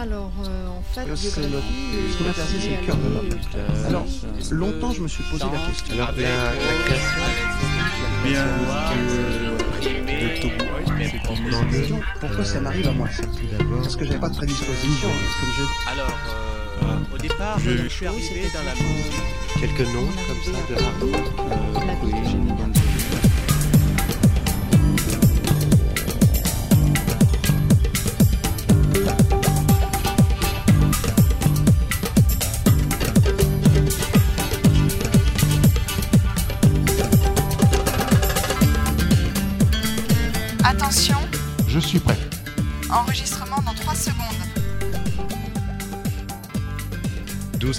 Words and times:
Alors, 0.00 0.32
euh, 0.46 0.66
en 0.68 0.82
fait, 0.94 1.00
Euh, 1.10 1.14
c'est 1.14 1.40
le- 1.42 1.56
euh, 1.56 2.32
c'est 2.34 2.70
le 2.70 2.86
cœur 2.86 2.96
de 2.96 3.02
l'homme. 3.14 3.28
euh, 3.56 3.88
Alors, 3.88 4.06
longtemps, 4.50 4.92
je 4.92 5.02
me 5.02 5.08
suis 5.08 5.22
posé 5.24 5.44
la 5.44 5.58
question. 5.68 5.94
Alors, 5.94 6.12
la, 6.16 6.22
la 6.22 6.84
création 6.84 7.20
Bien, 8.24 8.44
de 8.46 10.40
Tobu, 10.40 10.56
c'est 11.02 11.50
La 11.50 11.64
question, 11.78 12.00
pourquoi 12.20 12.44
ça 12.44 12.60
m'arrive 12.60 12.88
à 12.88 12.92
moi 12.92 13.08
ça 13.10 13.22
d'abord 13.58 13.82
Parce 13.82 13.96
que 13.96 14.04
j'avais 14.06 14.18
pas 14.18 14.28
de 14.30 14.36
prédisposition, 14.36 15.08
comme 15.08 15.52
je 15.58 15.90
Alors, 15.92 16.18
euh, 16.82 17.14
au 17.14 17.18
départ, 17.18 17.58
Je- 17.58 17.76
je 17.84 17.88
suis 17.88 18.06
arrivé 18.06 18.50
dans 18.54 18.62
la 18.64 18.74
musique. 18.74 19.12
quelques 19.60 19.88
noms 19.92 20.08
comme 20.26 20.42
ça 20.44 20.60
de 20.70 20.74
euh, 20.74 21.86
La 21.86 21.94
oui, 22.02 22.12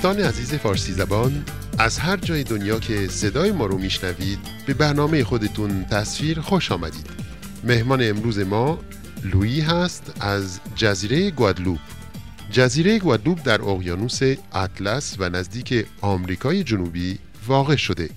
دوستان 0.01 0.25
عزیز 0.25 0.53
فارسی 0.53 0.91
زبان 0.91 1.45
از 1.77 1.99
هر 1.99 2.17
جای 2.17 2.43
دنیا 2.43 2.79
که 2.79 3.07
صدای 3.07 3.51
ما 3.51 3.65
رو 3.65 3.77
میشنوید 3.77 4.39
به 4.65 4.73
برنامه 4.73 5.23
خودتون 5.23 5.85
تصویر 5.85 6.39
خوش 6.39 6.71
آمدید. 6.71 7.09
مهمان 7.63 7.99
امروز 8.03 8.39
ما 8.39 8.79
لویی 9.23 9.61
هست 9.61 10.13
از 10.19 10.59
جزیره 10.75 11.31
گوادلوپ. 11.31 11.79
جزیره 12.51 12.99
گوادلوپ 12.99 13.43
در 13.43 13.61
اقیانوس 13.61 14.19
اطلس 14.53 15.15
و 15.19 15.29
نزدیک 15.29 15.85
آمریکای 16.01 16.63
جنوبی 16.63 17.19
واقع 17.47 17.75
شده. 17.75 18.09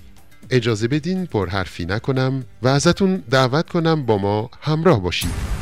اجازه 0.49 0.87
بدین 0.87 1.25
پرحرفی 1.25 1.85
نکنم 1.85 2.43
و 2.61 2.67
ازتون 2.67 3.15
دعوت 3.15 3.69
کنم 3.69 4.05
با 4.05 4.17
ما 4.17 4.49
همراه 4.61 5.01
باشید. 5.01 5.54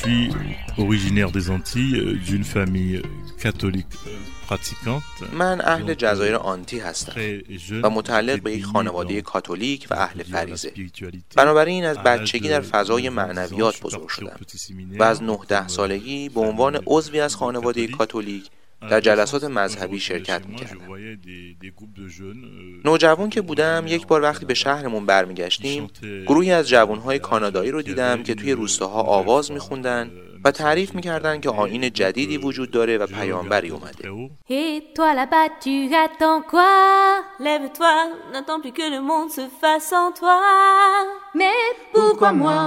suis 0.00 0.30
originaire 0.78 1.30
des 1.30 1.50
Antilles 1.50 2.18
d'une 2.26 2.44
famille 2.44 3.02
catholique 3.38 3.94
pratiquante. 4.46 5.02
من 5.32 5.60
اهل 5.60 5.94
جزایر 5.94 6.36
آنتی 6.36 6.78
هستم 6.78 7.12
و 7.82 7.90
متعلق 7.90 8.42
به 8.42 8.56
یک 8.56 8.64
خانواده 8.64 9.22
کاتولیک 9.22 9.86
و 9.90 9.94
اهل 9.94 10.22
فریزه. 10.22 10.72
بنابراین 11.36 11.84
از 11.84 11.98
بچگی 11.98 12.48
در 12.48 12.60
فضای 12.60 13.08
معنویات 13.08 13.80
بزرگ 13.80 14.08
شدم 14.08 14.40
و 14.98 15.02
از 15.02 15.22
19 15.22 15.68
سالگی 15.68 16.28
به 16.28 16.40
عنوان 16.40 16.78
عضوی 16.86 17.20
از 17.20 17.36
خانواده 17.36 17.86
کاتولیک 17.86 18.50
در 18.80 19.00
جلسات 19.00 19.44
مذهبی 19.44 20.00
شرکت 20.00 20.46
می‌کردم 20.46 20.80
نوجوان 22.84 23.30
که 23.30 23.40
بودم 23.40 23.84
یک 23.86 24.06
بار 24.06 24.22
وقتی 24.22 24.46
به 24.46 24.54
شهرمون 24.54 25.06
برمیگشتیم 25.06 25.90
گروهی 26.26 26.52
از 26.52 26.68
جوانهای 26.68 27.18
کانادایی 27.18 27.70
رو 27.70 27.82
دیدم 27.82 28.22
که 28.22 28.34
توی 28.34 28.52
روستاها 28.52 29.02
آواز 29.02 29.52
میخوندن. 29.52 30.10
و 30.44 30.50
تعریف 30.50 30.94
می‌کردن 30.94 31.40
که 31.40 31.50
آین 31.50 31.90
جدیدی 31.90 32.38
وجود 32.38 32.70
داره 32.70 32.98
و 32.98 33.06
پیامبری 33.06 33.68
اومده 33.68 33.92
très 33.92 34.08
haut. 34.08 34.30
Et 34.48 34.82
toi 34.94 35.14
là-bas, 35.14 35.48
tu 35.64 35.76
attends 36.04 36.42
quoi 36.52 36.72
Lève-toi, 37.40 37.94
n'attends 38.32 38.60
plus 38.60 38.72
que 38.72 38.86
le 38.96 39.00
monde 39.10 39.30
se 39.30 39.46
fasse 39.60 39.86
sans 39.92 40.12
toi. 40.20 40.40
Mais 41.34 41.58
pourquoi 41.94 42.32
moi 42.32 42.60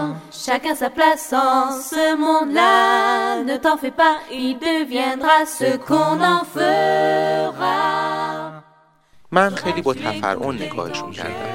Chacun 0.45 0.75
sa 0.75 0.89
place 0.89 1.33
en 1.33 1.71
ce 1.91 2.05
monde-là. 2.25 3.43
Ne 3.49 3.57
t'en 3.57 3.77
fais 3.77 3.95
pas, 4.03 4.15
il 4.31 4.57
deviendra 4.69 5.37
ce 5.59 5.69
qu'on 5.87 6.17
en 6.35 6.43
fera. 6.55 7.79
من 9.31 9.55
خیلی 9.55 9.81
با 9.81 9.93
تفرعن 9.93 10.55
نگاهشون 10.55 11.11
کردم 11.11 11.53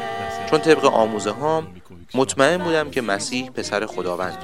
چون 0.51 0.61
طبق 0.61 0.85
آموزه 0.85 1.31
هام 1.31 1.67
مطمئن 2.15 2.59
بودم 2.59 2.91
که 2.91 3.01
مسیح 3.01 3.51
پسر 3.51 3.87
خداوند 3.87 4.39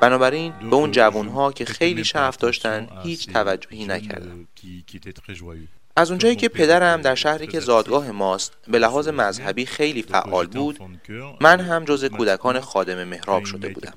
بنابراین 0.00 0.52
به 0.70 0.76
اون 0.76 0.90
جوانها 0.90 1.52
که 1.52 1.64
خیلی 1.64 2.04
شرف 2.04 2.36
داشتن 2.36 2.88
هیچ 3.02 3.28
توجهی 3.28 3.84
نکردم 3.84 4.48
از 5.98 6.10
اونجایی 6.10 6.36
که 6.36 6.48
پدرم 6.48 7.00
در 7.00 7.14
شهری 7.14 7.46
که 7.46 7.60
زادگاه 7.60 8.10
ماست 8.10 8.52
به 8.68 8.78
لحاظ 8.78 9.08
مذهبی 9.08 9.66
خیلی 9.66 10.02
فعال 10.02 10.46
بود 10.46 10.78
من 11.40 11.60
هم 11.60 11.84
جز 11.84 12.04
کودکان 12.04 12.60
خادم 12.60 13.04
محراب 13.04 13.44
شده 13.44 13.68
بودم. 13.68 13.92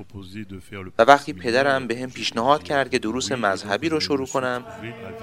و 1.00 1.04
وقتی 1.04 1.34
پدرم 1.34 1.88
به 1.88 1.98
هم 1.98 2.12
پیشنهاد 2.12 2.64
کرد 2.64 2.92
که 2.92 3.00
دروس 3.00 3.32
مذهبی 3.32 3.90
رو 3.90 4.00
شروع 4.00 4.28
کنم 4.28 4.66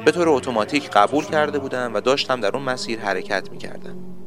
به 0.05 0.11
طور 0.11 0.29
اتوماتیک 0.29 0.91
قبول 0.91 1.25
کرده 1.25 1.59
بودم 1.59 1.95
و 1.95 2.01
داشتم 2.01 2.41
در 2.41 2.57
اون 2.57 2.63
مسیر 2.63 3.01
حرکت 3.01 3.51
می 3.51 3.59
کردم. 3.59 4.26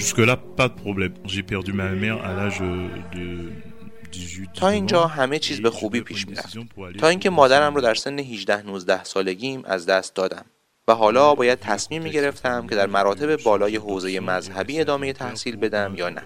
Jusque-là, 0.00 0.36
pas 0.60 0.68
de 0.68 0.76
problème. 0.84 1.14
J'ai 1.26 1.42
perdu 1.42 1.72
ma 1.74 1.90
mère 1.90 2.18
à 2.28 2.32
l'âge 2.32 2.60
de 3.14 3.52
18 4.12 4.52
تا 4.54 4.68
اینجا 4.68 5.06
همه 5.06 5.38
چیز 5.38 5.60
به 5.60 5.70
خوبی 5.70 6.00
پیش 6.00 6.28
می‌رفت. 6.28 6.58
تا 6.98 7.08
اینکه 7.08 7.30
مادرم 7.30 7.74
رو 7.74 7.80
در 7.80 7.94
سن 7.94 8.18
18 8.18 8.62
19 8.62 9.04
سالگیم 9.04 9.62
از 9.64 9.86
دست 9.86 10.14
دادم. 10.14 10.44
و 10.88 10.94
حالا 10.94 11.34
باید 11.34 11.58
تصمیم 11.58 12.02
می 12.02 12.10
گرفتم 12.10 12.66
که 12.66 12.74
در 12.74 12.86
مراتب 12.86 13.36
بالای 13.36 13.76
حوزه 13.76 14.20
مذهبی 14.20 14.80
ادامه 14.80 15.12
تحصیل 15.12 15.56
بدم 15.56 15.94
یا 15.96 16.08
نه. 16.08 16.22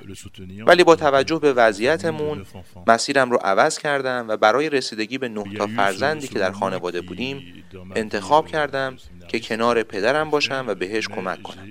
ولی 0.67 0.85
با 0.85 0.97
توجه 0.97 1.39
به 1.39 1.53
وضعیتمون 1.53 2.47
مسیرم 2.87 3.31
رو 3.31 3.37
عوض 3.37 3.79
کردم 3.79 4.27
و 4.29 4.37
برای 4.37 4.71
رسیدگی 4.71 5.19
به 5.19 5.29
نه 5.29 5.45
تا 5.59 5.67
فرزندی 5.67 6.29
که 6.29 6.39
در 6.39 6.53
خانواده 6.53 7.01
بودیم 7.01 7.65
انتخاب 7.95 8.47
کردم 8.47 8.97
که 9.29 9.41
کنار 9.41 9.83
پدرم 9.83 10.31
باشم 10.31 10.65
و 10.69 10.75
بهش 10.75 11.09
کمک 11.09 11.43
کنم. 11.43 11.69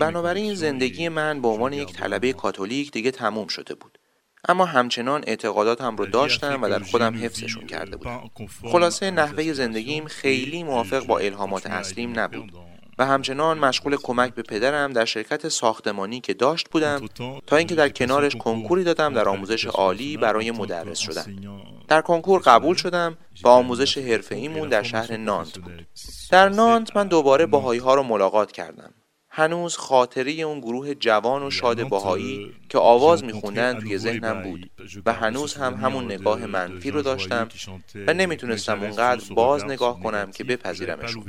بنابراین 0.00 0.54
زندگی 0.54 1.08
من 1.08 1.42
به 1.42 1.48
عنوان 1.48 1.72
یک 1.72 1.92
طلبه 1.92 2.32
کاتولیک 2.32 2.92
دیگه 2.92 3.10
تموم 3.10 3.46
شده 3.46 3.74
بود. 3.74 3.98
اما 4.48 4.64
همچنان 4.64 5.24
اعتقاداتم 5.26 5.96
رو 5.96 6.06
داشتم 6.06 6.62
و 6.62 6.68
در 6.68 6.78
خودم 6.78 7.24
حفظشون 7.24 7.66
کرده 7.66 7.96
بودم. 7.96 8.30
خلاصه 8.72 9.10
نحوه 9.10 9.52
زندگیم 9.52 10.06
خیلی 10.06 10.62
موافق 10.62 11.06
با 11.06 11.18
الهامات 11.18 11.66
اصلیم 11.66 12.18
نبود. 12.18 12.52
و 12.98 13.06
همچنان 13.06 13.58
مشغول 13.58 13.96
کمک 13.96 14.34
به 14.34 14.42
پدرم 14.42 14.92
در 14.92 15.04
شرکت 15.04 15.48
ساختمانی 15.48 16.20
که 16.20 16.34
داشت 16.34 16.68
بودم 16.68 17.00
تا 17.46 17.56
اینکه 17.56 17.74
در 17.74 17.88
کنارش 17.88 18.36
کنکوری 18.36 18.84
دادم 18.84 19.14
در 19.14 19.28
آموزش 19.28 19.66
عالی 19.66 20.16
برای 20.16 20.50
مدرس 20.50 20.98
شدن. 20.98 21.36
در 21.88 22.00
کنکور 22.00 22.40
قبول 22.40 22.76
شدم 22.76 23.18
و 23.44 23.48
آموزش 23.48 23.98
حرفه‌ایمون 23.98 24.68
در 24.68 24.82
شهر 24.82 25.16
نانت 25.16 25.58
بود. 25.58 25.86
در 26.30 26.48
نانت 26.48 26.96
من 26.96 27.08
دوباره 27.08 27.46
باهایی 27.46 27.80
ها 27.80 27.94
رو 27.94 28.02
ملاقات 28.02 28.52
کردم. 28.52 28.94
هنوز 29.34 29.76
خاطره 29.76 30.32
اون 30.32 30.60
گروه 30.60 30.94
جوان 30.94 31.42
و 31.42 31.50
شاد 31.50 31.82
باهایی 31.82 32.54
که 32.68 32.78
آواز 32.78 33.24
میخوندن 33.24 33.80
توی 33.80 33.98
ذهنم 33.98 34.42
بود 34.42 34.70
و 35.06 35.12
هنوز 35.12 35.54
هم 35.54 35.74
همون 35.74 36.04
نگاه 36.04 36.46
منفی 36.46 36.90
رو 36.90 37.02
داشتم 37.02 37.48
و 38.06 38.14
نمی‌تونستم 38.14 38.80
اونقدر 38.80 39.34
باز 39.34 39.64
نگاه 39.64 40.00
کنم 40.00 40.30
که 40.30 40.44
بپذیرمشون 40.44 41.24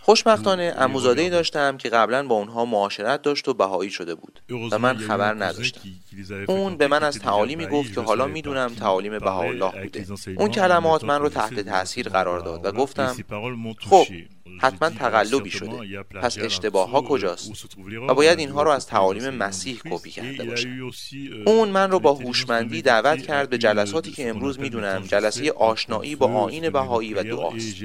خوشبختانه 0.00 0.74
اموزادهی 0.76 1.30
داشتم 1.30 1.76
که 1.76 1.88
قبلا 1.88 2.26
با 2.26 2.34
اونها 2.34 2.64
معاشرت 2.64 3.22
داشت 3.22 3.48
و 3.48 3.54
بهایی 3.54 3.90
شده 3.90 4.14
بود 4.14 4.40
و 4.72 4.78
من 4.78 4.96
خبر 4.96 5.34
نداشتم 5.34 5.80
اون 6.48 6.76
به 6.76 6.88
من 6.88 7.02
از 7.02 7.18
تعالیم 7.18 7.58
می‌گفت 7.58 7.94
که 7.94 8.00
حالا 8.00 8.26
می‌دونم 8.26 8.68
تعالیم 8.68 9.18
بهاءالله 9.18 9.82
بوده 9.82 10.06
اون 10.36 10.50
کلمات 10.50 11.04
من 11.04 11.20
رو 11.20 11.28
تحت 11.28 11.60
تاثیر 11.60 12.08
قرار 12.08 12.40
داد 12.40 12.64
و 12.64 12.72
گفتم 12.72 13.16
خب 13.80 14.06
حتما 14.58 14.90
تقلبی 14.90 15.50
شده. 15.50 16.02
پس 16.02 16.38
اشتباه 16.38 16.90
ها 16.90 17.02
کجاست؟ 17.02 17.66
و 18.08 18.14
باید 18.14 18.38
اینها 18.38 18.62
رو 18.62 18.70
از 18.70 18.86
تعالیم 18.86 19.30
مسیح 19.30 19.80
کپی 19.90 20.10
کرده 20.10 20.44
باشه 20.44 20.68
اون 21.46 21.68
من 21.68 21.90
رو 21.90 21.98
با 21.98 22.14
هوشمندی 22.14 22.82
دعوت 22.82 23.22
کرد 23.22 23.50
به 23.50 23.58
جلساتی 23.58 24.10
که 24.10 24.28
امروز 24.28 24.60
می‌دونم 24.60 25.02
جلسه 25.08 25.52
آشنایی 25.52 26.16
با 26.16 26.26
آین 26.26 26.70
بهایی 26.70 27.14
و 27.14 27.22
دعاست. 27.22 27.76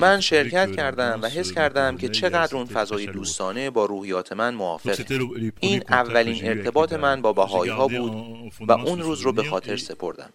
من 0.00 0.20
شرکت 0.20 0.76
کردم 0.76 1.18
و 1.22 1.28
حس 1.28 1.52
کردم 1.52 1.96
که 1.96 2.08
چقدر 2.08 2.56
اون 2.56 2.66
فضای 2.66 3.06
دوستانه 3.06 3.70
با 3.70 3.84
روحیات 3.84 4.32
من 4.32 4.54
موافقه. 4.54 5.18
این 5.60 5.82
اولین 5.88 6.48
ارتباط 6.48 6.92
من 6.92 7.22
با 7.22 7.32
بهایی 7.32 7.70
ها 7.70 7.88
بود 7.88 8.52
و 8.68 8.72
اون 8.72 9.00
روز 9.00 9.20
رو 9.20 9.32
به 9.32 9.42
خاطر 9.42 9.76
سپردم. 9.76 10.30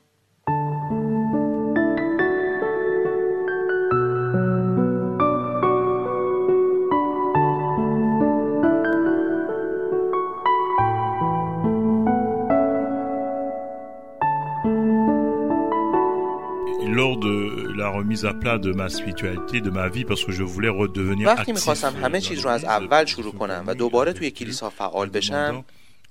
La 18.12 18.18
remise 18.18 18.26
à 18.26 18.34
plat 18.34 18.58
de 18.58 18.72
ma 18.74 18.90
spiritualité, 18.90 19.62
de 19.62 19.70
ma 19.70 19.88
vie, 19.88 20.06
parce 20.06 20.24
que 20.26 20.32
je 20.32 20.44
voulais 20.44 20.70
redevenir 20.70 21.28
وقتی 21.28 21.52
می‌خواستم 21.52 21.96
همه 21.96 22.22
چیز 22.22 22.40
رو 22.40 22.50
از 22.50 22.66
اول 22.66 23.06
شروع 23.06 23.34
کنم 23.34 23.64
و 23.68 23.74
دوباره 23.74 24.14
توی 24.14 24.32
کلیسا 24.32 24.70
فعال 24.70 25.10
بشم 25.10 25.66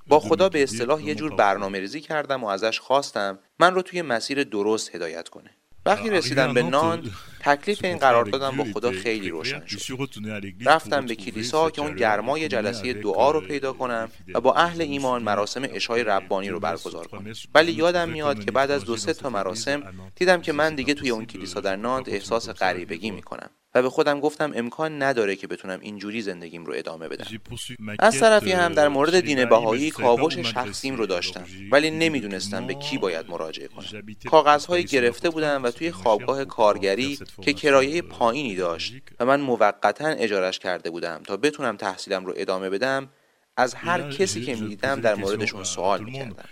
با 0.06 0.20
خدا 0.20 0.49
به 0.49 0.62
اصطلاح 0.62 1.05
یه 1.05 1.14
جور 1.14 1.35
برنامه 1.35 1.81
ریزی 1.81 2.00
کردم 2.00 2.44
و 2.44 2.47
ازش 2.47 2.81
خواستم 2.81 3.38
من 3.58 3.75
رو 3.75 3.82
توی 3.82 4.02
مسیر 4.02 4.44
درست 4.44 4.94
هدایت 4.94 5.29
کنه. 5.29 5.50
وقتی 5.87 6.11
رسیدم 6.11 6.55
به 6.55 6.62
ناند 6.62 7.11
تکلیف 7.40 7.84
این 7.84 7.98
قرار 7.98 8.25
دادم 8.25 8.56
با 8.56 8.64
خدا 8.75 8.92
خیلی 8.92 9.28
روشن 9.28 9.66
شد. 9.66 10.08
رفتم 10.66 11.06
به 11.06 11.14
کلیسا 11.14 11.70
که 11.70 11.82
اون 11.82 11.96
گرمای 11.96 12.48
جلسه 12.48 12.92
دعا 12.92 13.31
رو 13.31 13.40
پیدا 13.40 13.72
کنم 13.72 14.10
و 14.34 14.40
با 14.40 14.54
اهل 14.54 14.81
ایمان 14.81 15.22
مراسم 15.22 15.62
اشای 15.70 16.04
ربانی 16.04 16.48
رو 16.48 16.60
برگزار 16.60 17.06
کنم. 17.06 17.32
ولی 17.54 17.72
یادم 17.72 18.08
میاد 18.08 18.44
که 18.44 18.50
بعد 18.50 18.70
از 18.70 18.84
دو 18.84 18.96
سه 18.96 19.14
تا 19.14 19.31
مراسم 19.31 19.82
دیدم 20.16 20.40
که 20.40 20.52
من 20.52 20.75
دیگه 20.75 20.94
توی 20.94 21.10
اون 21.10 21.26
کلیسا 21.26 21.60
در 21.60 21.76
ناند 21.76 22.10
احساس 22.10 22.48
غریبگی 22.48 23.10
می‌کنم 23.10 23.50
و 23.75 23.82
به 23.82 23.90
خودم 23.90 24.20
گفتم 24.20 24.52
امکان 24.54 25.02
نداره 25.02 25.37
که 25.37 25.46
بتونم 25.46 25.78
اینجوری 25.82 26.22
زندگیم 26.22 26.64
رو 26.64 26.72
ادامه 26.76 27.08
بدم. 27.08 27.26
از 27.98 28.20
طرفی 28.20 28.52
هم 28.52 28.72
در 28.72 28.88
مورد 28.88 29.20
دین 29.20 29.44
بهایی 29.44 29.90
کاوش 29.90 30.38
شخصیم 30.38 30.96
رو 30.96 31.06
داشتم. 31.06 31.44
ولی 31.72 31.90
نمی‌دونستم 31.90 32.66
به 32.66 32.75
کی 32.75 32.98
باید 32.98 33.31
مراجعه 33.31 33.69
کنم. 33.69 33.87
کاغذهایی 34.31 34.84
گرفته 34.84 35.31
بودم 35.31 35.62
و 35.64 35.70
توی 35.70 35.90
خوابگاه 35.90 36.44
کارگری 36.44 37.19
که 37.42 37.52
کرایه 37.52 38.02
پایینی 38.02 38.56
داشت 38.56 38.94
و 39.20 39.24
من 39.26 39.40
موقتا 39.40 40.08
اجارش 40.08 40.58
کرده 40.58 40.90
بودم 40.90 41.20
تا 41.26 41.36
بتونم 41.36 41.76
تحصیلم 41.76 42.26
رو 42.26 42.34
ادامه 42.36 42.70
بدم 42.70 43.08
از 43.56 43.74
هر 43.74 44.10
کسی 44.10 44.44
که 44.44 44.54
می‌دیدم 44.54 45.00
در 45.00 45.14
موردشون 45.14 45.64
سوال 45.64 46.04
می‌کردم. 46.04 46.44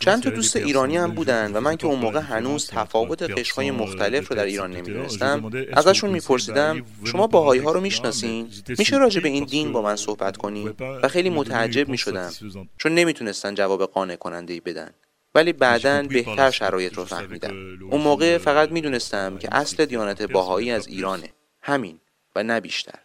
چند 0.00 0.22
تا 0.22 0.30
دوست 0.30 0.56
ایرانی 0.56 0.96
هم 0.96 1.12
بودن 1.14 1.52
و 1.52 1.60
من 1.60 1.76
که 1.76 1.86
اون 1.86 1.98
موقع 1.98 2.20
هنوز 2.20 2.66
تفاوت 2.66 3.22
قشرهای 3.22 3.70
مختلف 3.70 4.28
رو 4.28 4.36
در 4.36 4.44
ایران 4.44 4.70
نمی‌دونستم 4.72 5.50
ازشون 5.72 6.10
میپرسیدم 6.10 6.84
شما 7.04 7.26
باهایی 7.26 7.60
ها 7.60 7.72
رو 7.72 7.80
می‌شناسین؟ 7.80 8.48
میشه 8.78 8.96
راجع 8.96 9.20
به 9.20 9.28
این 9.28 9.44
دین 9.44 9.72
با 9.72 9.82
من 9.82 9.96
صحبت 9.96 10.36
کنی؟ 10.36 10.70
و 11.02 11.08
خیلی 11.08 11.30
متعجب 11.30 11.88
می‌شدم 11.88 12.32
چون 12.78 12.94
نمی‌تونستن 12.94 13.54
جواب 13.54 13.84
قانع 13.86 14.16
کننده 14.16 14.52
ای 14.52 14.60
بدن. 14.60 14.90
ولی 15.34 15.52
بعدا 15.52 16.02
بهتر 16.02 16.50
شرایط 16.50 16.94
رو 16.94 17.04
فهمیدم. 17.04 17.78
اون 17.90 18.00
موقع 18.00 18.38
فقط 18.38 18.70
می‌دونستم 18.70 19.38
که 19.38 19.48
اصل 19.52 19.84
دیانت 19.84 20.22
باهایی 20.22 20.70
از 20.70 20.86
ایرانه. 20.86 21.28
همین 21.62 22.00
و 22.36 22.42
نه 22.42 22.60
بیشتر. 22.60 22.98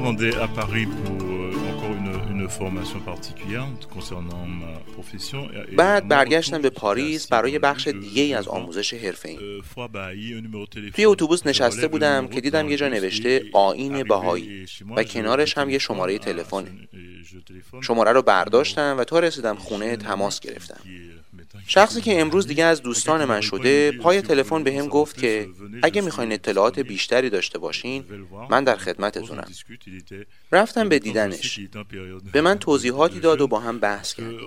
Rendais 0.00 0.34
à 0.34 0.48
Paris 0.60 0.86
pour 0.86 1.20
euh, 1.22 1.70
encore 1.72 1.92
une, 2.00 2.14
une 2.34 2.48
formation 2.48 3.00
particulière 3.00 3.66
concernant 3.96 4.46
ma 4.46 4.72
profession. 4.96 5.50
بعد 5.76 6.08
برگشتم 6.08 6.62
به 6.62 6.70
پاریس 6.70 7.26
برای 7.26 7.58
بخش 7.58 7.88
دیگه 7.88 8.36
از 8.36 8.48
آموزش 8.48 8.94
حرفه‌ای. 8.94 9.38
توی 10.94 11.04
اتوبوس 11.04 11.46
نشسته 11.46 11.88
بودم 11.88 12.28
که 12.28 12.40
دیدم 12.40 12.68
یه 12.68 12.76
جا 12.76 12.88
نوشته 12.88 13.44
آین 13.52 14.02
بهایی 14.02 14.66
و 14.96 15.04
کنارش 15.04 15.58
هم 15.58 15.70
یه 15.70 15.78
شماره 15.78 16.18
تلفنه. 16.18 16.70
شماره 17.82 18.12
رو 18.12 18.22
برداشتم 18.22 18.96
و 18.98 19.04
تا 19.04 19.18
رسیدم 19.18 19.54
خونه 19.54 19.96
تماس 19.96 20.40
گرفتم. 20.40 20.80
شخصی 21.68 22.00
که 22.00 22.20
امروز 22.20 22.46
دیگه 22.46 22.64
از 22.64 22.82
دوستان 22.82 23.24
من 23.24 23.40
شده 23.40 23.92
پای 23.92 24.22
تلفن 24.22 24.62
به 24.62 24.78
هم 24.78 24.88
گفت 24.88 25.18
که 25.18 25.48
اگه 25.82 26.02
می‌خواین 26.02 26.32
اطلاعات 26.32 26.78
بیشتری 26.78 27.30
داشته 27.30 27.58
باشین 27.58 28.04
من 28.50 28.64
در 28.64 28.76
خدمتتونم. 28.76 29.48
رفتم 30.52 30.88
به 30.88 30.98
دیدنش. 30.98 31.60
به 32.32 32.40
من 32.40 32.58
توضیحاتی 32.58 33.20
داد 33.20 33.40
و 33.40 33.46
با 33.46 33.60
هم 33.60 33.78
بحث 33.78 34.14
کردیم. 34.14 34.38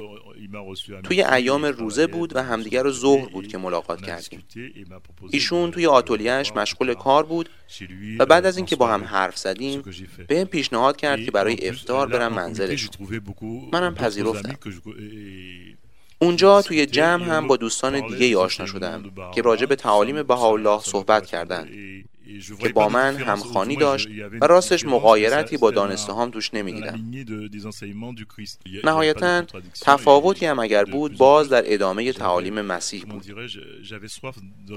توی 1.04 1.22
ایام 1.24 1.66
روزه 1.66 2.08
بود 2.08 2.36
و 2.36 2.44
همدیگر 2.44 2.84
رو 2.84 2.92
ظهر 2.92 3.30
بود 3.30 3.48
که 3.48 3.58
ملاقات 3.58 4.02
کردیم. 4.02 4.44
ایشون 5.30 5.72
توی 5.72 5.86
آتولیهش 5.86 6.52
مشغول 6.52 6.94
کار 6.94 7.26
بود 7.26 7.50
و 8.20 8.26
بعد 8.26 8.46
از 8.46 8.58
اینکه 8.58 8.76
با 8.76 8.88
هم 8.88 9.04
حرف 9.04 9.38
زدیم 9.38 9.84
به 10.28 10.40
هم 10.40 10.46
پیشنهاد 10.46 10.98
کرد 10.98 11.24
که 11.24 11.32
برای 11.32 11.68
افتار 11.68 12.08
برم 12.08 12.34
منزلش 12.34 12.90
منم 13.74 13.96
پذیرفتم. 13.96 14.58
اونجا 16.22 16.62
توی 16.62 16.86
جمع 16.86 17.26
هم 17.26 17.48
با 17.48 17.58
دوستان 17.58 18.08
دیگه 18.08 18.38
آشنا 18.38 18.66
شدم 18.66 19.04
که 19.36 19.42
راجع 19.42 19.66
به 19.66 19.76
تعالیم 19.76 20.24
بهاءالله 20.24 20.80
صحبت 20.80 21.26
کردند. 21.26 21.70
که 22.60 22.70
با 22.70 22.90
من 22.90 23.16
همخانی 23.16 23.76
داشت 23.76 24.10
و 24.42 24.48
راستش 24.48 24.86
مقایرتی 24.86 25.58
با 25.58 25.72
دانسته 25.72 26.14
هم 26.14 26.30
توش 26.30 26.54
نمی‌دیدم 26.54 27.12
نهایتا 28.84 29.44
تفاوتی 29.82 30.46
هم 30.46 30.60
اگر 30.60 30.86
بود 30.86 31.18
باز 31.18 31.50
در 31.50 31.64
ادامه 31.74 32.14
تعالیم 32.14 32.62
مسیح 32.62 33.04
بود. 33.04 33.26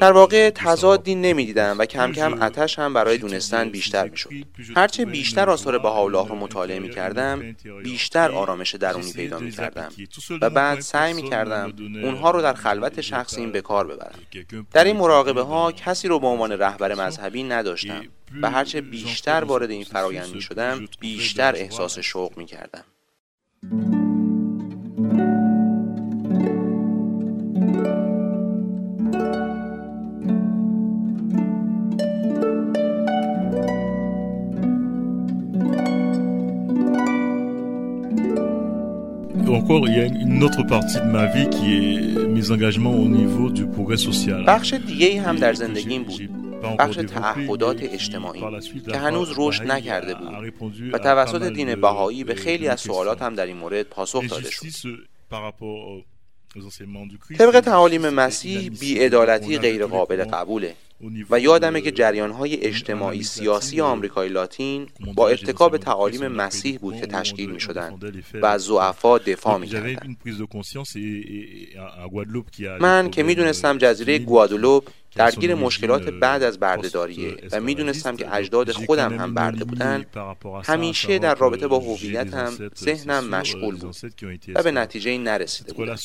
در 0.00 0.12
واقع 0.12 0.50
تضادی 0.50 1.14
نمی‌دیدم 1.14 1.76
و 1.78 1.84
کم 1.84 2.12
کم 2.12 2.43
اتش 2.43 2.78
هم 2.78 2.94
برای 2.94 3.19
دونستن 3.19 3.69
بیشتر 3.69 4.08
می‌شد. 4.08 4.31
هرچه 4.76 5.04
بیشتر 5.04 5.50
آثار 5.50 5.78
بهاءالله 5.78 6.28
رو 6.28 6.34
مطالعه 6.34 6.78
می‌کردم 6.78 7.56
بیشتر 7.82 8.31
آرامش 8.31 8.75
درونی 8.75 9.12
پیدا 9.12 9.38
می‌کردم. 9.38 9.88
و 10.40 10.50
بعد 10.50 10.81
سعی 10.81 11.12
می‌کردم 11.12 11.72
اونها 12.02 12.31
رو 12.31 12.43
در 12.43 12.54
خلوت 12.54 13.00
شخصیم 13.00 13.52
به 13.52 13.60
کار 13.60 13.87
ببرم. 13.87 14.19
در 14.72 14.84
این 14.84 14.96
مراقبه 14.96 15.43
ها 15.43 15.72
کسی 15.72 16.08
رو 16.08 16.19
به 16.19 16.26
عنوان 16.26 16.52
رهبر 16.52 16.94
مذهبی 16.94 17.41
نداشتم 17.42 18.04
و 18.42 18.50
هرچه 18.50 18.80
بیشتر 18.80 19.44
وارد 19.44 19.70
این 19.70 19.84
فرایند 19.84 20.34
می 20.34 20.40
شدم 20.40 20.88
بیشتر 21.00 21.54
احساس 21.56 21.99
شوق 21.99 22.38
می 22.38 22.46
کردم. 22.46 22.84
بخش 44.46 44.75
دیگه 44.75 45.22
هم 45.22 45.37
در 45.37 45.54
زندگیم 45.54 46.02
بود. 46.02 46.41
بخش 46.62 46.97
تعهدات 46.97 47.83
اجتماعی 47.83 48.40
که 48.90 48.99
هنوز 48.99 49.28
رشد 49.37 49.62
نکرده 49.62 50.14
بود 50.14 50.54
و 50.92 50.99
توسط 50.99 51.42
دین 51.42 51.75
بهایی 51.75 52.25
به 52.25 52.35
خیلی 52.35 52.69
از 52.69 52.81
سوالات 52.81 53.23
هم 53.23 53.35
در 53.35 53.47
این 53.47 53.57
مورد 53.57 53.83
پاسخ 53.83 54.28
داده 54.28 54.50
شد. 54.50 54.66
طبق 57.38 57.61
تعالیم 57.61 58.09
مسیح 58.09 58.71
بیعدالتی 58.81 59.59
غیر 59.59 59.87
قابل 59.87 60.25
قبوله. 60.25 60.75
و 61.31 61.40
یادمه 61.40 61.81
که 61.81 61.90
جریانهای 61.92 62.64
اجتماعی 62.66 63.23
سیاسی 63.23 63.81
آمریکای 63.81 64.28
لاتین 64.28 64.87
با 65.14 65.28
ارتکاب 65.28 65.76
تعالیم 65.76 66.28
مسیح 66.28 66.78
بود 66.78 66.97
که 66.97 67.07
تشکیل 67.07 67.50
می 67.50 67.61
شدن 67.61 67.99
و 68.42 68.47
از 68.47 68.62
زعفا 68.62 69.19
دفاع 69.19 69.59
می 69.59 69.66
کردن. 69.66 70.16
من 72.81 73.11
که 73.11 73.23
می 73.23 73.35
دونستم 73.35 73.78
جزیره 73.78 74.19
گوادولوپ 74.19 74.88
درگیر 75.14 75.54
مشکلات 75.54 76.02
بعد 76.02 76.42
از 76.42 76.59
بردهداریه 76.59 77.37
و 77.52 77.61
می‌دونستم 77.61 78.16
که 78.16 78.35
اجداد 78.35 78.73
خودم 78.73 79.19
هم 79.19 79.35
برده 79.35 79.64
بودن. 79.64 80.04
همیشه 80.64 81.19
در 81.19 81.35
رابطه 81.35 81.69
با 81.69 81.78
هویتم 81.78 82.52
ذهنم 82.78 83.28
مشغول 83.28 83.76
بود 83.76 83.97
و 84.54 84.62
به 84.62 84.71
نتیجه 84.71 85.19
نرسیده 85.19 85.73
بودم 85.73 85.97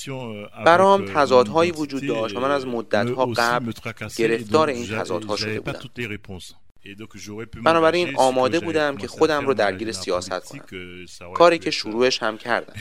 برام 0.66 1.06
تضادهایی 1.06 1.72
وجود 1.72 2.08
داشت 2.08 2.36
و 2.36 2.40
من 2.40 2.52
از 2.52 2.66
مدتها 2.66 3.26
قبل 3.26 3.72
گرفتار 4.18 4.70
این 4.70 4.88
تضادها 4.88 5.36
شده 5.36 5.60
بودم. 5.60 5.80
بنابراین 7.64 8.16
آماده 8.16 8.60
بودم 8.60 8.98
که 8.98 9.08
خودم 9.08 9.48
رو 9.48 9.54
درگیر 9.54 9.92
سیاست 9.92 10.46
کنم. 10.46 11.34
کاری 11.34 11.60
که 11.60 11.72
شروعش 11.72 12.24
هم 12.24 12.38
کردم. 12.38 12.74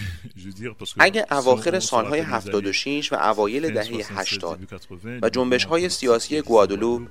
اگه 0.98 1.26
اواخر 1.30 1.80
سالهای 1.80 2.20
76 2.20 3.12
و 3.12 3.16
اوایل 3.16 3.70
دهه 3.70 4.18
80 4.18 4.58
و 5.22 5.28
جنبش 5.28 5.64
های 5.64 5.88
سیاسی 5.88 6.40
گوادولوپ 6.40 7.08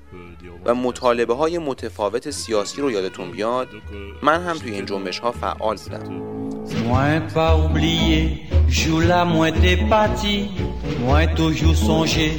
و 0.66 0.76
مطالبه 0.76 1.34
های 1.34 1.58
متفاوت 1.58 2.32
سیاسی 2.32 2.82
رو 2.82 2.92
یادتون 2.92 3.32
بیاد. 3.32 3.70
من 4.24 4.44
هم 4.44 4.58
توی 4.58 4.72
این 4.72 4.86
جنبش 4.86 5.20
ها 5.20 5.32
فعال 5.32 5.78
بودم. 5.78 6.36
Moins 6.88 7.22
pas 7.34 7.58
oublié, 7.58 8.48
joue 8.68 9.00
la 9.00 9.24
moins 9.24 9.52
t'es 9.52 9.78
parti, 9.78 10.50
moins 11.00 11.28
toujours 11.28 11.76
songer, 11.76 12.32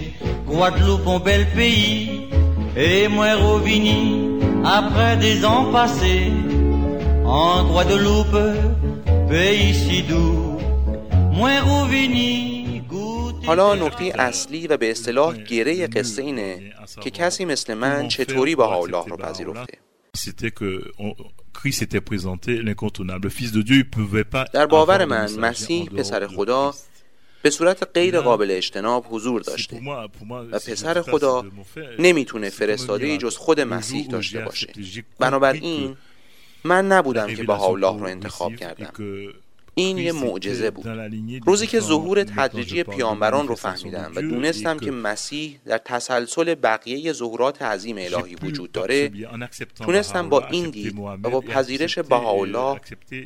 Guadeloupe 0.46 1.06
un 1.06 1.20
bel 1.20 1.46
pays, 1.50 2.28
et 2.76 3.08
moins 3.08 3.36
revini 3.36 4.25
après 4.66 5.16
des 5.16 5.44
ans 5.44 5.70
passés 5.72 6.32
en 7.24 7.64
Guadeloupe 7.64 8.38
pays 9.28 9.74
si 9.74 10.02
doux, 10.02 10.58
moins 11.32 11.60
حالا 13.46 13.74
نکته 13.74 14.12
اصلی 14.18 14.66
و 14.66 14.76
به 14.76 14.90
اصطلاح 14.90 15.36
گره 15.36 15.86
قصه 15.86 16.22
اینه 16.22 16.72
که 17.00 17.10
کسی 17.10 17.44
مثل 17.44 17.74
من 17.74 18.08
چطوری 18.08 18.54
با 18.54 18.74
الله 18.74 19.04
رو 19.04 19.16
پذیرفته؟ 19.16 19.78
در 24.52 24.66
باور 24.66 25.04
من 25.04 25.32
مسیح 25.32 25.88
پسر 25.88 26.26
خدا 26.26 26.74
به 27.46 27.50
صورت 27.50 27.88
غیر 27.94 28.20
قابل 28.20 28.50
اجتناب 28.50 29.06
حضور 29.10 29.40
داشته. 29.40 29.80
و 30.52 30.58
پسر 30.58 31.02
خدا 31.02 31.44
نمی‌تونه 31.98 32.50
فرستاده 32.50 33.18
جز 33.18 33.36
خود 33.36 33.60
مسیح 33.60 34.06
داشته 34.06 34.40
باشه. 34.40 34.72
بنابراین 35.18 35.96
من 36.64 36.86
نبودم 36.92 37.34
که 37.34 37.42
با 37.42 37.56
الله 37.56 38.00
رو 38.00 38.06
انتخاب 38.06 38.56
کردم. 38.56 38.92
این 39.78 39.98
یه 39.98 40.12
معجزه 40.12 40.70
بود. 40.70 40.86
روزی 41.46 41.66
که 41.66 41.80
ظهور 41.80 42.24
تدریجی 42.24 42.82
پیامبران 42.82 43.48
رو 43.48 43.54
فهمیدم 43.54 44.12
و 44.16 44.20
دونستم 44.20 44.78
که 44.78 44.90
مسیح 44.90 45.58
در 45.66 45.78
تسلسل 45.78 46.54
بقیه 46.54 47.12
ظهورات 47.12 47.62
عظیم 47.62 47.96
الهی 47.98 48.34
وجود 48.42 48.72
داره 48.72 49.10
تونستم 49.84 50.28
با 50.28 50.46
این 50.46 50.70
دید 50.70 50.98
و 50.98 51.30
با 51.30 51.40
پذیرش 51.40 51.98
بهاءالله 51.98 52.80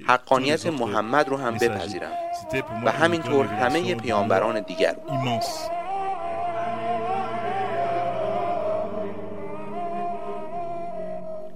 حقانیت 0.06 0.66
محمد 0.66 1.28
رو 1.28 1.36
هم 1.36 1.54
بپذیرم. 1.54 2.12
و 2.84 2.92
همینطور 2.92 3.46
همه 3.46 3.94
پیامبران 3.94 4.60
دیگر 4.60 4.96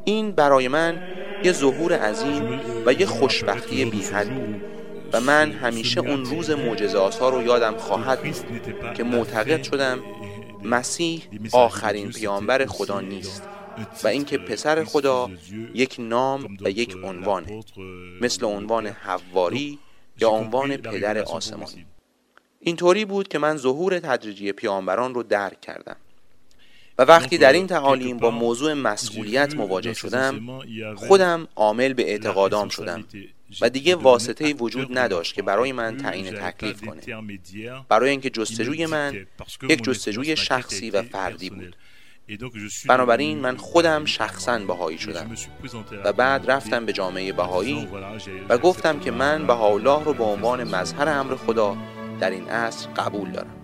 این 0.04 0.32
برای 0.32 0.68
من 0.68 1.02
یه 1.44 1.52
ظهور 1.52 1.92
عظیم 1.92 2.60
و 2.86 2.92
یه 2.92 3.06
خوشبختی 3.06 3.84
بیحد 3.84 4.34
بود. 4.34 4.74
و 5.14 5.20
من 5.20 5.52
همیشه 5.52 6.00
اون 6.00 6.24
روز 6.24 6.50
معجزات 6.50 7.14
ها 7.14 7.28
رو 7.28 7.42
یادم 7.42 7.76
خواهد 7.76 8.22
بود 8.22 8.94
که 8.94 9.04
معتقد 9.04 9.62
شدم 9.62 9.98
مسیح 10.62 11.22
آخرین 11.52 12.10
پیامبر 12.10 12.66
خدا 12.66 13.00
نیست 13.00 13.42
و 14.04 14.08
اینکه 14.08 14.38
پسر 14.38 14.84
خدا 14.84 15.30
یک 15.74 15.96
نام 15.98 16.56
و 16.60 16.70
یک 16.70 16.96
عنوانه 17.04 17.64
مثل 18.20 18.44
عنوان 18.46 18.86
حواری 18.86 19.78
یا 20.20 20.28
عنوان 20.28 20.76
پدر 20.76 21.18
آسمانی 21.18 21.86
اینطوری 22.60 23.04
بود 23.04 23.28
که 23.28 23.38
من 23.38 23.56
ظهور 23.56 23.98
تدریجی 23.98 24.52
پیامبران 24.52 25.14
رو 25.14 25.22
درک 25.22 25.60
کردم. 25.60 25.96
و 26.98 27.02
وقتی 27.02 27.38
در 27.38 27.52
این 27.52 27.66
تعالیم 27.66 28.16
با 28.16 28.30
موضوع 28.30 28.72
مسئولیت 28.72 29.54
مواجه 29.54 29.92
شدم 29.92 30.60
خودم 30.96 31.48
عامل 31.56 31.92
به 31.92 32.10
اعتقادام 32.10 32.68
شدم. 32.68 33.04
و 33.60 33.70
دیگه 33.70 33.94
واسطه 33.96 34.54
وجود 34.54 34.98
نداشت 34.98 35.34
که 35.34 35.42
برای 35.42 35.72
من 35.72 35.96
تعیین 35.96 36.30
تکلیف 36.34 36.80
کنه. 36.80 37.02
برای 37.88 38.10
اینکه 38.10 38.30
جستجوی 38.30 38.86
من 38.86 39.26
یک 39.62 39.82
جستجوی 39.82 40.36
شخصی 40.36 40.90
و 40.90 41.02
فردی 41.02 41.50
بود. 41.50 41.76
بنابراین 42.88 43.38
من 43.38 43.56
خودم 43.56 44.04
شخصا 44.04 44.58
بهایی 44.58 44.98
شدم. 44.98 45.30
و 46.04 46.12
بعد 46.12 46.50
رفتم 46.50 46.86
به 46.86 46.92
جامعه 46.92 47.32
بهایی 47.32 47.88
و 48.48 48.58
گفتم 48.58 49.00
که 49.00 49.10
من 49.10 49.46
بهاءالله 49.46 50.04
رو 50.04 50.14
به 50.14 50.24
عنوان 50.24 50.64
مظهر 50.64 51.08
امر 51.08 51.34
خدا 51.34 51.76
در 52.20 52.30
این 52.30 52.48
عصر 52.48 52.88
قبول 52.90 53.30
دارم. 53.30 53.63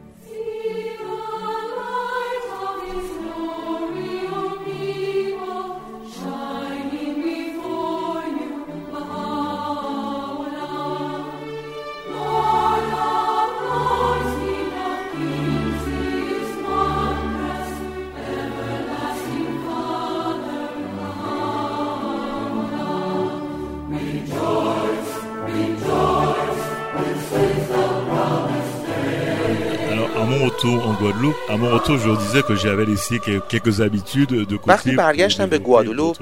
وقتی 34.67 34.97
برگشتم 34.97 35.47
به 35.47 35.59
گوادولوپ 35.59 36.17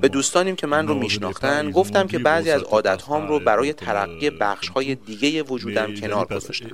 به 0.00 0.08
دوستانیم 0.08 0.56
که 0.56 0.66
من 0.66 0.88
رو 0.88 0.94
میشناختن 0.94 1.70
گفتم 1.70 2.06
که 2.06 2.18
بعضی 2.18 2.50
از 2.50 2.62
عادتهام 2.62 3.28
رو 3.28 3.40
برای 3.40 3.72
ترقی 3.72 4.30
بخشهای 4.30 4.94
دیگه 4.94 5.42
وجودم 5.42 5.94
کنار 5.94 6.26
گذاشتم. 6.26 6.70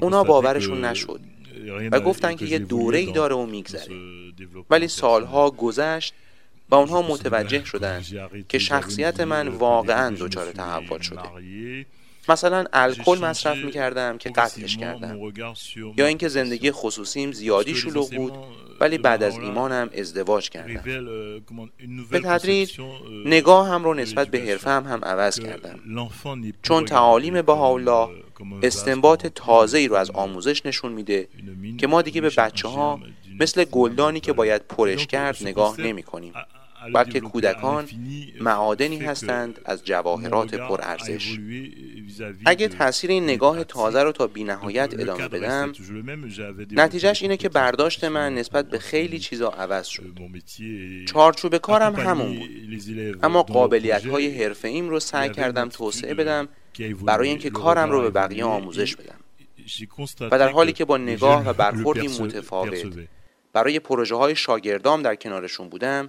اونا 0.00 0.24
باورشون 0.24 0.84
نشد. 0.84 1.20
و 1.92 2.00
گفتن 2.00 2.34
که 2.36 2.44
یه 2.44 2.58
دوره 2.58 2.98
ای 2.98 3.12
داره 3.12 3.34
و 3.34 3.46
میگذره. 3.46 3.96
ولی 4.70 4.88
سالها 4.88 5.50
گذشت 5.50 6.14
و 6.70 6.74
اونها 6.74 7.02
متوجه 7.02 7.64
شدن 7.64 8.02
که 8.48 8.58
شخصیت 8.58 9.20
من 9.20 9.48
واقعا 9.48 10.16
دچار 10.18 10.52
تحول 10.52 11.00
شده 11.00 11.20
مثلا 12.28 12.64
الکل 12.72 13.18
مصرف 13.18 13.56
می‌کردم 13.56 14.18
که 14.18 14.30
قطعش 14.30 14.76
کردم. 14.76 15.18
یا 15.96 16.06
اینکه 16.06 16.28
زندگی 16.28 16.70
خصوصیم 16.70 17.32
زیادی 17.32 17.74
شلوغ 17.74 18.10
بود 18.16 18.32
ولی 18.80 18.98
بعد 18.98 19.22
از 19.22 19.38
ایمانم 19.38 19.90
ازدواج 19.98 20.50
کردم. 20.50 20.82
به 22.10 22.20
تدریج 22.20 22.80
نگاه 23.26 23.68
هم 23.68 23.84
رو 23.84 23.94
نسبت 23.94 24.28
به 24.28 24.38
حرفه 24.40 24.70
هم, 24.70 24.84
هم 24.84 25.04
عوض 25.04 25.40
کردم. 25.40 25.80
چون 26.62 26.84
تعالیم 26.84 27.42
بهاءالله 27.42 28.08
استنباط 28.62 29.26
تازه 29.26 29.78
ای 29.78 29.88
رو 29.88 29.96
از 29.96 30.10
آموزش 30.10 30.66
نشون 30.66 30.92
میده 30.92 31.28
که 31.78 31.86
ما 31.86 32.02
دیگه 32.02 32.20
به 32.20 32.30
بچه 32.30 32.68
ها 32.68 33.00
مثل 33.40 33.64
گلدانی 33.64 34.20
که 34.20 34.32
باید 34.32 34.62
پرش 34.62 35.06
کرد 35.06 35.36
نگاه 35.40 35.80
نمی 35.80 36.02
کنیم 36.02 36.32
بلکه 36.94 37.20
کودکان 37.20 37.88
معادنی 38.40 38.98
هستند 38.98 39.60
از 39.64 39.84
جواهرات 39.84 40.54
پرارزش. 40.54 41.38
اگه 42.46 42.68
تاثیر 42.68 43.10
این 43.10 43.24
نگاه 43.24 43.64
تازه 43.64 44.02
رو 44.02 44.12
تا 44.12 44.26
بینهایت 44.26 44.94
ادامه 44.98 45.28
بدم 45.28 45.72
نتیجهش 46.70 47.22
اینه 47.22 47.36
که 47.36 47.48
برداشت 47.48 48.04
من 48.04 48.34
نسبت 48.34 48.68
به 48.68 48.78
خیلی 48.78 49.18
چیزا 49.18 49.48
عوض 49.48 49.86
شد. 49.86 50.18
چارچوب 51.08 51.56
کارم 51.56 51.94
همون 51.94 52.38
بود. 52.38 53.18
اما 53.22 53.42
قابلیت 53.42 54.06
های 54.06 54.42
حرفه 54.42 54.68
ایم 54.68 54.88
رو 54.88 55.00
سعی 55.00 55.30
کردم 55.30 55.68
توسعه 55.68 56.14
بدم 56.14 56.48
برای 57.04 57.28
اینکه 57.28 57.50
کارم 57.50 57.90
رو 57.90 58.02
به 58.02 58.10
بقیه 58.10 58.44
آموزش 58.44 58.96
بدم. 58.96 59.18
و 60.20 60.38
در 60.38 60.48
حالی 60.48 60.72
که 60.72 60.84
با 60.84 60.96
نگاه 60.96 61.48
و 61.48 61.52
برخوردی 61.52 62.08
متفاوت 62.08 62.86
برای 63.52 63.78
پروژه 63.78 64.14
های 64.14 64.36
شاگردام 64.36 65.02
در 65.02 65.14
کنارشون 65.14 65.68
بودم 65.68 66.08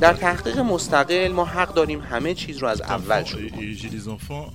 در 0.00 0.12
تحقیق 0.12 0.58
مستقل 0.58 1.28
ما 1.28 1.44
حق 1.44 1.74
داریم 1.74 2.00
همه 2.00 2.34
چیز 2.34 2.58
رو 2.58 2.68
از 2.68 2.80
اول 2.80 3.24
شروع 3.24 3.50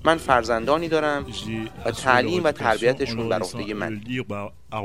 من 0.04 0.18
فرزندانی 0.18 0.88
دارم 0.88 1.26
و 1.86 1.92
تعلیم 1.92 2.44
و 2.44 2.52
تربیتشون 2.52 3.30
بر 3.30 3.40
عهده 3.40 3.74
من 3.74 4.02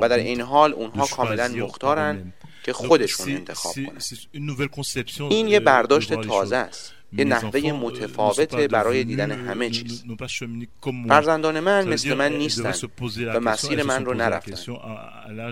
و 0.02 0.08
در 0.08 0.18
این 0.18 0.40
حال 0.40 0.72
اونها 0.72 1.06
کاملا 1.06 1.48
مختارن 1.48 2.32
که 2.62 2.72
خودشون 2.72 3.28
انتخاب 3.28 3.74
کنن 3.74 5.28
این 5.30 5.48
یه 5.48 5.60
برداشت 5.60 6.20
تازه 6.20 6.56
است 6.56 6.94
یه 7.12 7.24
نحوه 7.24 7.72
متفاوت 7.72 8.54
برای 8.54 9.04
دیدن 9.04 9.30
همه 9.30 9.70
چیز 9.70 10.04
فرزندان 11.08 11.60
من 11.60 11.88
مثل 11.88 12.14
من 12.14 12.32
نیستن 12.32 12.74
و 13.34 13.40
مسیر 13.40 13.82
من 13.82 14.04
رو 14.04 14.14
نرفتن 14.14 14.72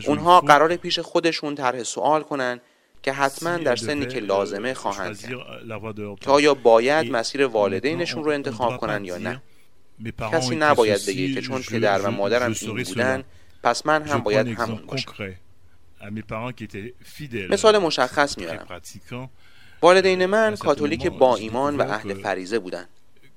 اونها 0.06 0.40
قرار 0.40 0.76
پیش 0.76 0.98
خودشون 0.98 1.54
طرح 1.54 1.82
سوال 1.82 2.22
کنن 2.22 2.60
که 3.06 3.12
حتما 3.12 3.56
در 3.56 3.76
سنی 3.76 4.06
که 4.06 4.20
لازمه 4.20 4.74
خواهند 4.74 5.18
کرد. 5.18 6.18
که 6.20 6.30
آیا 6.30 6.54
باید 6.54 7.12
مسیر 7.12 7.46
والدینشون 7.46 8.24
رو 8.24 8.30
انتخاب 8.30 8.76
کنن 8.76 9.04
یا 9.04 9.18
نه؟ 9.18 9.42
کسی 10.32 10.56
نباید 10.56 11.06
بگه 11.06 11.34
که 11.34 11.40
چون 11.40 11.62
پدر 11.62 12.00
و 12.00 12.10
مادرم 12.10 12.54
این 12.62 12.82
بودن 12.82 13.24
پس 13.62 13.86
من 13.86 14.02
هم 14.02 14.18
باید 14.20 14.48
همون 14.48 14.82
باشم. 14.86 15.34
مثال 17.50 17.78
مشخص 17.78 18.38
میارم. 18.38 18.80
والدین 19.82 20.26
من 20.26 20.56
کاتولیک 20.56 21.06
با 21.06 21.36
ایمان 21.36 21.76
و 21.76 21.82
اهل 21.82 22.14
فریزه 22.14 22.58
بودن. 22.58 22.88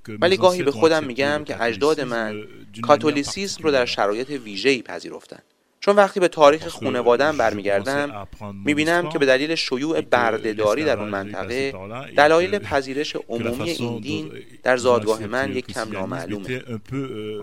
ولی 0.08 0.36
گاهی 0.36 0.62
به 0.62 0.70
خودم 0.70 1.04
میگم 1.04 1.44
که 1.44 1.62
اجداد 1.62 2.00
من 2.00 2.42
کاتولیسیسم 2.82 3.62
رو 3.62 3.70
در 3.70 3.86
شرایط 3.86 4.30
ویژه‌ای 4.30 4.82
پذیرفتند 4.82 5.42
چون 5.80 5.96
وقتی 5.96 6.20
به 6.20 6.28
تاریخ 6.28 6.68
خانواده‌ام 6.68 7.36
برمیگردم 7.36 8.28
می‌بینم 8.64 9.08
که 9.08 9.18
به 9.18 9.26
دلیل 9.26 9.54
شیوع 9.54 10.00
بردهداری 10.00 10.84
در 10.84 10.98
اون 10.98 11.08
منطقه 11.08 11.74
دلایل 12.16 12.58
پذیرش 12.58 13.16
عمومی 13.28 13.70
این 13.70 14.00
دین 14.00 14.32
در 14.62 14.76
زادگاه 14.76 15.26
من 15.26 15.56
یک 15.56 15.66
کم 15.66 15.92
نامعلومه. 15.92 16.62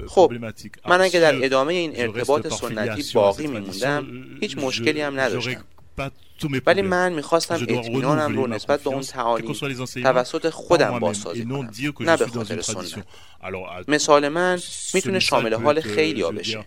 خب 0.08 0.34
من 0.88 1.02
اگه 1.02 1.20
در 1.20 1.46
ادامه 1.46 1.74
این 1.74 1.92
ارتباط 1.96 2.48
سنتی 2.48 3.14
باقی 3.14 3.48
میموندم 3.48 4.08
هیچ 4.42 4.58
مشکلی 4.58 5.02
هم 5.02 5.20
نداشتم. 5.20 5.64
ولی 6.66 6.82
من 6.82 7.14
می‌خواستم 7.14 7.56
اطمینانم 7.56 8.36
رو 8.36 8.48
نسبت 8.48 8.82
به 8.84 8.90
اون 8.90 9.02
تعالیم 9.02 9.54
توسط 10.04 10.50
خودم 10.50 11.00
بازسازی 11.00 11.46
کنم. 11.46 11.72
نه 12.00 12.18
به 12.18 12.28
خاطر 12.28 12.62
سنت. 12.62 13.06
مثال 13.88 14.30
من 14.30 14.60
می‌تونه 14.94 15.20
شامل 15.20 15.54
حال 15.54 15.82
خیلی 15.82 16.22
ها 16.22 16.32
بشه. 16.32 16.66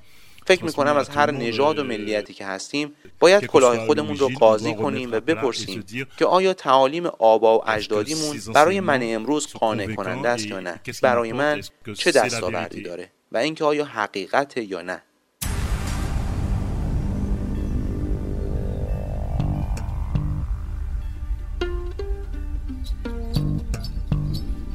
فکر 0.50 0.64
می‌کنم 0.64 0.97
از 0.97 1.09
هر 1.09 1.30
نژاد 1.30 1.78
و 1.78 1.85
ملیتی 1.85 2.35
که 2.35 2.47
هستیم 2.47 2.95
باید 3.19 3.47
کلاه 3.47 3.87
خودمون 3.87 4.16
رو 4.19 4.28
قاضی 4.28 4.75
کنیم 4.75 5.12
و 5.12 5.21
بپرسیم 5.21 5.85
که 6.19 6.26
آیا 6.26 6.54
تعالیم 6.54 7.07
آبا 7.07 7.59
و 7.59 7.71
اجدادیمون 7.71 8.40
برای 8.54 8.80
من 8.80 9.00
امروز 9.02 9.47
قانع 9.52 9.95
کننده 9.95 10.28
است 10.28 10.47
یا 10.47 10.61
نه؟ 10.61 10.80
برای 11.02 11.33
من 11.33 11.62
چه 11.95 12.11
دستاوردی 12.11 12.83
داره 12.83 13.11
و 13.33 13.37
اینکه 13.37 13.64
آیا 13.64 13.85
حقیقت 13.85 14.57
یا 14.57 14.83
نه؟ 14.83 15.02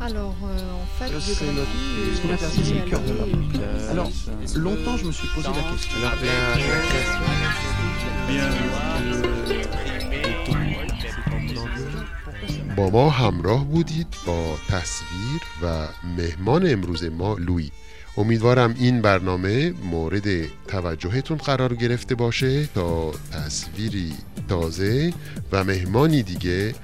Alors, 0.07 0.35
euh, 0.43 0.74
fait, 0.97 1.05
appelle 1.05 1.21
c'est 1.21 2.73
le 2.73 2.89
cœur 2.89 3.01
de 3.01 3.13
l'homme. 3.13 3.51
Alors, 3.91 4.11
longtemps, 4.55 4.97
je 4.97 5.05
me 5.05 5.11
suis 5.11 5.27
posé 5.35 5.49
la 5.49 5.63
question. 5.71 5.99
با 12.77 12.89
ما 12.89 13.09
همراه 13.09 13.65
بودید 13.65 14.07
با 14.25 14.57
تصویر 14.69 15.41
و 15.61 15.87
مهمان 16.17 16.67
امروز 16.71 17.03
ما 17.03 17.35
لوی 17.39 17.71
امیدوارم 18.17 18.75
این 18.79 19.01
برنامه 19.01 19.73
مورد 19.83 20.47
توجهتون 20.67 21.37
قرار 21.37 21.75
گرفته 21.75 22.15
باشه 22.15 22.65
تا 22.65 23.11
تصویری 23.31 24.13
تازه 24.49 25.13
و 25.51 25.63
مهمانی 25.63 26.23
دیگه 26.23 26.75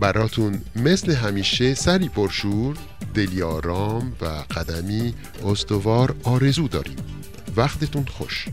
براتون 0.00 0.60
مثل 0.76 1.12
همیشه 1.12 1.74
سری 1.74 2.08
پرشور 2.08 2.76
دلی 3.14 3.42
آرام 3.42 4.12
و 4.20 4.24
قدمی 4.26 5.14
استوار 5.44 6.14
آرزو 6.24 6.68
داریم. 6.68 6.96
وقتتون 7.56 8.04
خوش. 8.04 8.48